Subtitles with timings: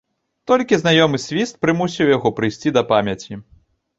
[0.51, 3.41] Толькі знаёмы свіст прымусіў яго прыйсці да памяці.